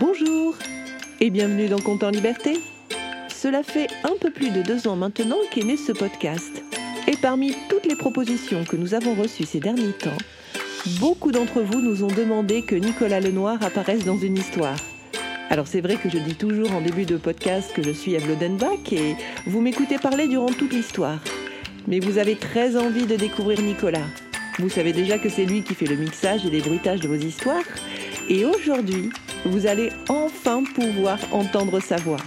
[0.00, 0.56] Bonjour
[1.20, 2.54] et bienvenue dans Compte en Liberté.
[3.28, 6.64] Cela fait un peu plus de deux ans maintenant qu'est né ce podcast.
[7.06, 10.16] Et parmi toutes les propositions que nous avons reçues ces derniers temps,
[11.00, 14.78] beaucoup d'entre vous nous ont demandé que Nicolas Lenoir apparaisse dans une histoire.
[15.50, 18.26] Alors c'est vrai que je dis toujours en début de podcast que je suis Eve
[18.26, 21.18] Lodenbach et vous m'écoutez parler durant toute l'histoire.
[21.86, 24.06] Mais vous avez très envie de découvrir Nicolas.
[24.58, 27.16] Vous savez déjà que c'est lui qui fait le mixage et les bruitages de vos
[27.16, 27.64] histoires.
[28.30, 29.10] Et aujourd'hui,
[29.44, 32.18] vous allez enfin pouvoir entendre sa voix.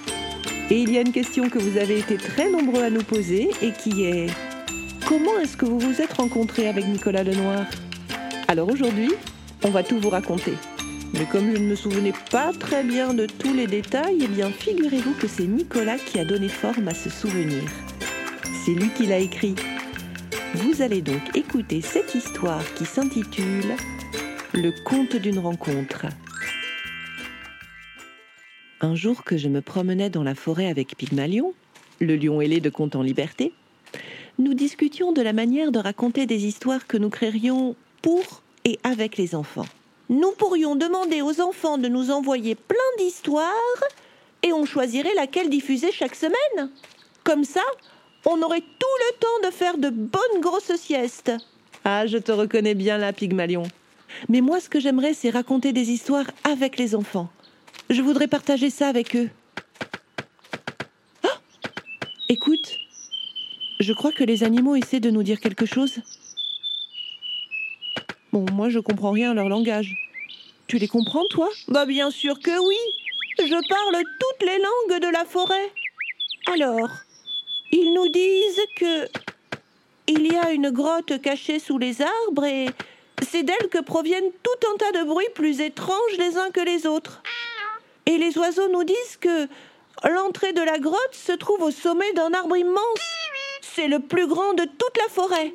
[0.69, 3.49] Et il y a une question que vous avez été très nombreux à nous poser
[3.61, 4.27] et qui est
[5.07, 7.65] Comment est-ce que vous vous êtes rencontré avec Nicolas Lenoir?
[8.47, 9.11] Alors aujourd'hui,
[9.63, 10.53] on va tout vous raconter.
[11.13, 14.49] Mais comme je ne me souvenais pas très bien de tous les détails, eh bien
[14.49, 17.61] figurez-vous que c'est Nicolas qui a donné forme à ce souvenir.
[18.65, 19.55] C'est lui qui l'a écrit.
[20.55, 23.75] Vous allez donc écouter cette histoire qui s'intitule
[24.53, 26.07] Le conte d'une rencontre.
[28.81, 31.53] Un jour que je me promenais dans la forêt avec Pygmalion,
[31.99, 33.53] le lion ailé de Conte en Liberté,
[34.39, 39.17] nous discutions de la manière de raconter des histoires que nous créerions pour et avec
[39.17, 39.65] les enfants.
[40.09, 43.51] Nous pourrions demander aux enfants de nous envoyer plein d'histoires
[44.41, 46.69] et on choisirait laquelle diffuser chaque semaine.
[47.23, 47.63] Comme ça,
[48.25, 48.65] on aurait tout
[49.09, 51.31] le temps de faire de bonnes grosses siestes.
[51.85, 53.63] Ah, je te reconnais bien là, Pygmalion.
[54.29, 57.29] Mais moi, ce que j'aimerais, c'est raconter des histoires avec les enfants.
[57.89, 59.29] Je voudrais partager ça avec eux.
[61.23, 61.39] Ah
[62.29, 62.77] Écoute,
[63.79, 65.99] je crois que les animaux essaient de nous dire quelque chose.
[68.31, 69.95] Bon, moi je comprends rien à leur langage.
[70.67, 71.49] Tu les comprends, toi?
[71.67, 72.77] Bah bien sûr que oui.
[73.39, 75.71] Je parle toutes les langues de la forêt.
[76.53, 76.89] Alors,
[77.71, 79.07] ils nous disent que
[80.07, 82.67] il y a une grotte cachée sous les arbres et
[83.21, 86.85] c'est d'elle que proviennent tout un tas de bruits plus étranges les uns que les
[86.85, 87.21] autres.
[88.05, 89.47] Et les oiseaux nous disent que
[90.07, 92.99] l'entrée de la grotte se trouve au sommet d'un arbre immense.
[93.61, 95.53] C'est le plus grand de toute la forêt.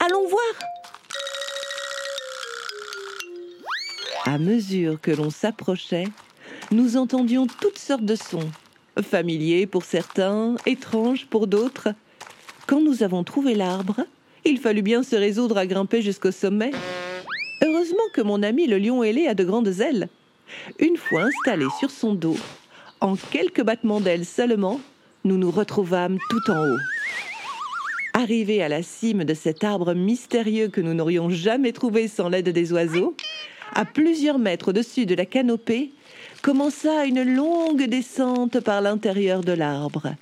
[0.00, 0.42] Allons voir.
[4.24, 6.06] À mesure que l'on s'approchait,
[6.70, 8.50] nous entendions toutes sortes de sons,
[9.02, 11.88] familiers pour certains, étranges pour d'autres.
[12.66, 14.06] Quand nous avons trouvé l'arbre,
[14.44, 16.70] il fallut bien se résoudre à grimper jusqu'au sommet.
[17.64, 20.08] Heureusement que mon ami le lion ailé a de grandes ailes.
[20.78, 22.36] Une fois installé sur son dos,
[23.00, 24.80] en quelques battements d'ailes seulement,
[25.24, 26.78] nous nous retrouvâmes tout en haut.
[28.14, 32.50] Arrivés à la cime de cet arbre mystérieux que nous n'aurions jamais trouvé sans l'aide
[32.50, 33.16] des oiseaux,
[33.74, 35.92] à plusieurs mètres au-dessus de la canopée,
[36.42, 40.14] commença une longue descente par l'intérieur de l'arbre.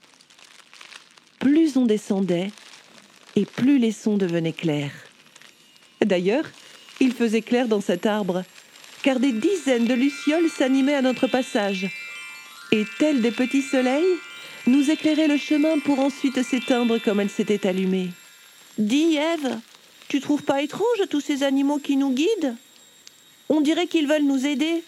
[1.40, 2.50] Plus on descendait,
[3.36, 4.92] et plus les sons devenaient clairs.
[6.04, 6.44] D'ailleurs,
[7.00, 8.44] il faisait clair dans cet arbre,
[9.03, 11.88] car des dizaines de lucioles s'animaient à notre passage,
[12.72, 14.16] et tels des petits soleils,
[14.66, 18.11] nous éclairaient le chemin pour ensuite s'éteindre comme elles s'étaient allumées.
[18.78, 19.59] Dis, Ève,
[20.09, 22.56] tu trouves pas étrange tous ces animaux qui nous guident?
[23.49, 24.83] On dirait qu'ils veulent nous aider.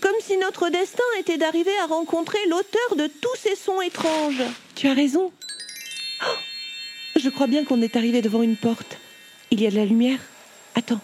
[0.00, 4.42] Comme si notre destin était d'arriver à rencontrer l'auteur de tous ces sons étranges.
[4.74, 5.30] Tu as raison.
[6.22, 6.38] Oh,
[7.16, 8.96] je crois bien qu'on est arrivé devant une porte.
[9.50, 10.18] Il y a de la lumière.
[10.74, 11.00] Attends,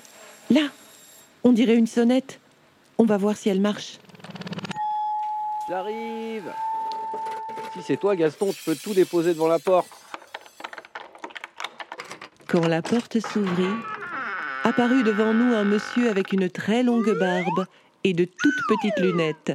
[0.50, 0.62] là.
[1.44, 2.40] On dirait une sonnette.
[2.98, 3.98] On va voir si elle marche.
[5.68, 6.52] J'arrive.
[7.74, 9.90] Si c'est toi, Gaston, tu peux tout déposer devant la porte.
[12.46, 13.76] Quand la porte s'ouvrit,
[14.64, 17.66] apparut devant nous un monsieur avec une très longue barbe
[18.04, 19.52] et de toutes petites lunettes.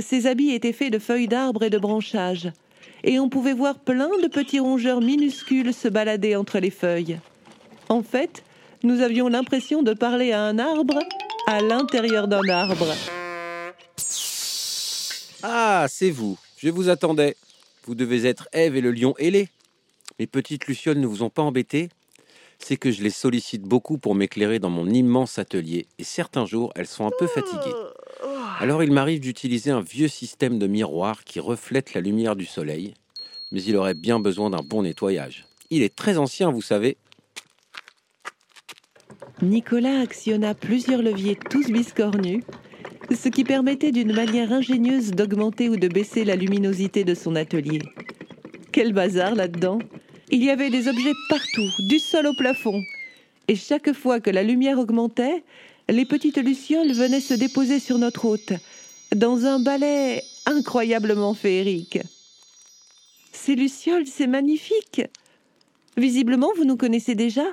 [0.00, 2.50] Ses habits étaient faits de feuilles d'arbre et de branchages,
[3.04, 7.20] et on pouvait voir plein de petits rongeurs minuscules se balader entre les feuilles.
[7.88, 8.42] En fait,
[8.84, 10.98] nous avions l'impression de parler à un arbre
[11.46, 12.94] à l'intérieur d'un arbre.
[15.42, 16.38] Ah, c'est vous.
[16.56, 17.36] Je vous attendais.
[17.86, 19.48] Vous devez être Ève et le lion ailé.
[20.18, 21.88] Les petites lucioles ne vous ont pas embêté
[22.58, 26.72] c'est que je les sollicite beaucoup pour m'éclairer dans mon immense atelier, et certains jours,
[26.76, 27.74] elles sont un peu fatiguées.
[28.58, 32.94] Alors il m'arrive d'utiliser un vieux système de miroir qui reflète la lumière du soleil,
[33.52, 35.46] mais il aurait bien besoin d'un bon nettoyage.
[35.70, 36.96] Il est très ancien, vous savez.
[39.42, 42.42] Nicolas actionna plusieurs leviers tous biscornus,
[43.14, 47.80] ce qui permettait d'une manière ingénieuse d'augmenter ou de baisser la luminosité de son atelier.
[48.72, 49.78] Quel bazar là-dedans
[50.30, 52.82] il y avait des objets partout, du sol au plafond.
[53.46, 55.44] Et chaque fois que la lumière augmentait,
[55.88, 58.54] les petites lucioles venaient se déposer sur notre hôte,
[59.14, 61.98] dans un ballet incroyablement féerique.
[63.32, 65.02] Ces lucioles, c'est magnifique.
[65.96, 67.44] Visiblement, vous nous connaissez déjà.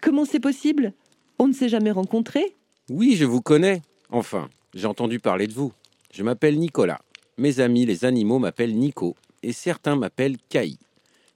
[0.00, 0.92] Comment c'est possible?
[1.38, 2.54] On ne s'est jamais rencontrés
[2.88, 3.82] Oui, je vous connais.
[4.10, 5.72] Enfin, j'ai entendu parler de vous.
[6.12, 7.00] Je m'appelle Nicolas.
[7.38, 10.76] Mes amis, les animaux, m'appellent Nico, et certains m'appellent Kai.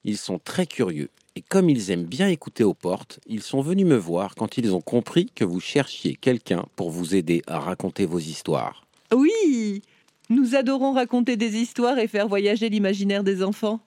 [0.04, 3.86] Ils sont très curieux, et comme ils aiment bien écouter aux portes, ils sont venus
[3.86, 8.06] me voir quand ils ont compris que vous cherchiez quelqu'un pour vous aider à raconter
[8.06, 8.86] vos histoires.
[9.12, 9.82] Oui,
[10.30, 13.80] nous adorons raconter des histoires et faire voyager l'imaginaire des enfants.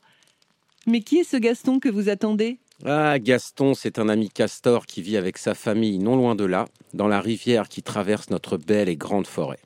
[0.88, 2.58] Mais qui est ce Gaston que vous attendez?
[2.84, 6.66] Ah, Gaston, c'est un ami castor qui vit avec sa famille non loin de là,
[6.96, 9.60] dans la rivière qui traverse notre belle et grande forêt.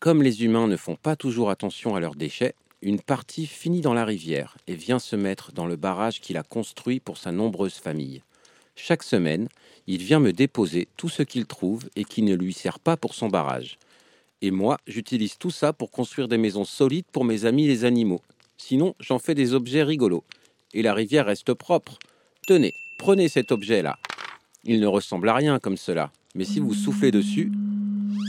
[0.00, 3.94] Comme les humains ne font pas toujours attention à leurs déchets, une partie finit dans
[3.94, 7.74] la rivière et vient se mettre dans le barrage qu'il a construit pour sa nombreuse
[7.74, 8.22] famille.
[8.74, 9.48] Chaque semaine,
[9.86, 13.14] il vient me déposer tout ce qu'il trouve et qui ne lui sert pas pour
[13.14, 13.78] son barrage.
[14.42, 18.22] Et moi, j'utilise tout ça pour construire des maisons solides pour mes amis les animaux.
[18.56, 20.24] Sinon, j'en fais des objets rigolos.
[20.72, 21.98] Et la rivière reste propre.
[22.46, 23.98] Tenez, prenez cet objet-là.
[24.64, 27.50] Il ne ressemble à rien comme cela, mais si vous soufflez dessus,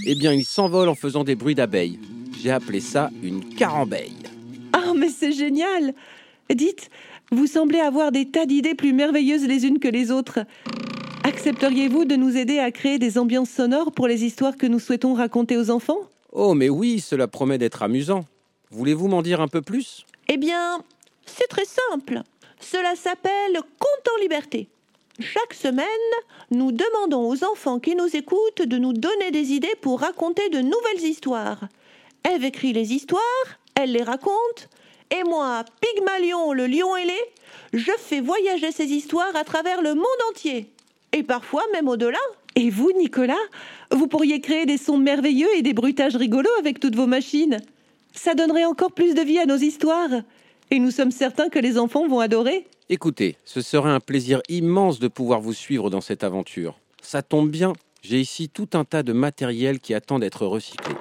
[0.05, 1.99] eh bien il s'envole en faisant des bruits d'abeilles.
[2.41, 4.17] J'ai appelé ça une carambeille.
[4.73, 5.93] Ah, mais c'est génial
[6.53, 6.89] Dites,
[7.31, 10.39] vous semblez avoir des tas d'idées plus merveilleuses les unes que les autres.
[11.23, 15.13] Accepteriez-vous de nous aider à créer des ambiances sonores pour les histoires que nous souhaitons
[15.13, 15.99] raconter aux enfants?
[16.33, 18.25] Oh, mais oui, cela promet d'être amusant.
[18.71, 20.05] Voulez-vous m'en dire un peu plus?
[20.27, 20.81] Eh bien,
[21.25, 22.23] c'est très simple.
[22.61, 24.69] Cela s'appelle Conte en liberté.
[25.19, 25.85] Chaque semaine,
[26.51, 30.59] nous demandons aux enfants qui nous écoutent de nous donner des idées pour raconter de
[30.59, 31.59] nouvelles histoires.
[32.23, 33.21] Eve écrit les histoires,
[33.75, 34.69] elle les raconte,
[35.09, 37.17] et moi, Pygmalion le lion ailé,
[37.73, 40.67] je fais voyager ces histoires à travers le monde entier,
[41.11, 42.19] et parfois même au-delà.
[42.55, 43.33] Et vous, Nicolas
[43.91, 47.57] Vous pourriez créer des sons merveilleux et des bruitages rigolos avec toutes vos machines.
[48.13, 50.09] Ça donnerait encore plus de vie à nos histoires.
[50.73, 52.65] Et nous sommes certains que les enfants vont adorer.
[52.87, 56.79] Écoutez, ce serait un plaisir immense de pouvoir vous suivre dans cette aventure.
[57.01, 60.95] Ça tombe bien, j'ai ici tout un tas de matériel qui attend d'être recyclé.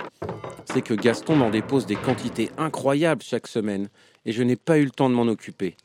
[0.65, 3.89] C'est que Gaston m'en dépose des quantités incroyables chaque semaine,
[4.27, 5.77] et je n'ai pas eu le temps de m'en occuper.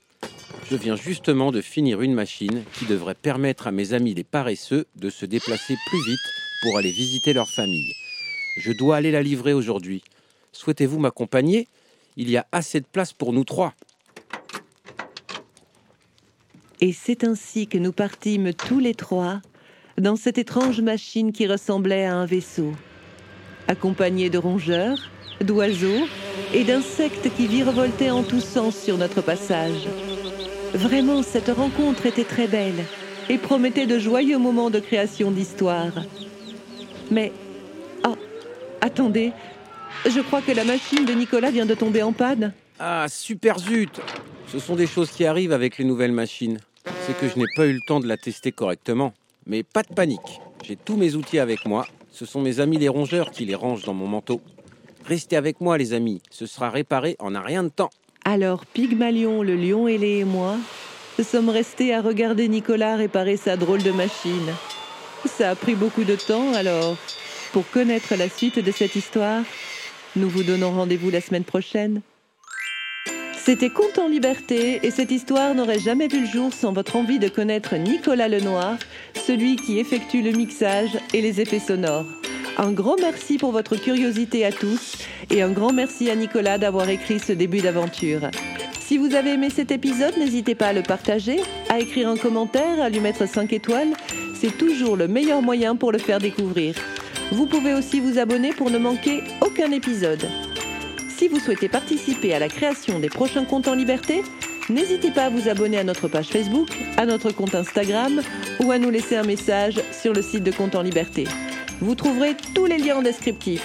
[0.68, 4.88] Je viens justement de finir une machine qui devrait permettre à mes amis les paresseux
[4.96, 6.20] de se déplacer plus vite
[6.64, 7.94] pour aller visiter leur famille.
[8.58, 10.02] Je dois aller la livrer aujourd'hui.
[10.54, 11.68] Souhaitez-vous m'accompagner?
[12.18, 13.74] Il y a assez de place pour nous trois.
[16.82, 19.42] Et c'est ainsi que nous partîmes tous les trois
[19.98, 22.74] dans cette étrange machine qui ressemblait à un vaisseau,
[23.68, 25.10] accompagnée de rongeurs,
[25.42, 26.08] d'oiseaux
[26.54, 29.88] et d'insectes qui virevoltaient en tous sens sur notre passage.
[30.74, 32.84] Vraiment, cette rencontre était très belle
[33.30, 35.94] et promettait de joyeux moments de création d'histoire.
[37.12, 37.32] Mais,
[38.06, 38.16] oh,
[38.82, 39.32] attendez,
[40.06, 42.54] je crois que la machine de Nicolas vient de tomber en panne.
[42.80, 44.02] Ah, super zut
[44.48, 46.60] Ce sont des choses qui arrivent avec les nouvelles machines.
[47.06, 49.14] C'est que je n'ai pas eu le temps de la tester correctement.
[49.48, 51.86] Mais pas de panique, j'ai tous mes outils avec moi.
[52.12, 54.42] Ce sont mes amis les rongeurs qui les rangent dans mon manteau.
[55.06, 57.92] Restez avec moi les amis, ce sera réparé en un rien de temps.
[58.24, 60.58] Alors Pygmalion, le lion ailé et moi
[61.24, 64.54] sommes restés à regarder Nicolas réparer sa drôle de machine.
[65.26, 66.98] Ça a pris beaucoup de temps, alors
[67.54, 69.44] pour connaître la suite de cette histoire,
[70.16, 72.02] nous vous donnons rendez-vous la semaine prochaine.
[73.38, 77.20] C'était Conte en liberté et cette histoire n'aurait jamais vu le jour sans votre envie
[77.20, 78.78] de connaître Nicolas Lenoir,
[79.14, 82.08] celui qui effectue le mixage et les effets sonores.
[82.58, 84.96] Un grand merci pour votre curiosité à tous
[85.30, 88.32] et un grand merci à Nicolas d'avoir écrit ce début d'aventure.
[88.80, 92.82] Si vous avez aimé cet épisode, n'hésitez pas à le partager, à écrire un commentaire,
[92.82, 93.94] à lui mettre 5 étoiles.
[94.34, 96.76] C'est toujours le meilleur moyen pour le faire découvrir.
[97.32, 100.30] Vous pouvez aussi vous abonner pour ne manquer aucun épisode.
[101.10, 104.22] Si vous souhaitez participer à la création des prochains comptes en liberté,
[104.70, 108.22] n'hésitez pas à vous abonner à notre page Facebook, à notre compte Instagram
[108.60, 111.26] ou à nous laisser un message sur le site de Compte en liberté.
[111.82, 113.64] Vous trouverez tous les liens en descriptif.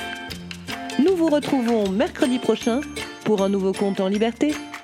[0.99, 2.81] Nous vous retrouvons mercredi prochain
[3.25, 4.55] pour un nouveau compte en liberté.